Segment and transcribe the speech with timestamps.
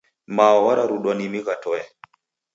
[0.35, 1.81] Mao wararudwa ni migha toe.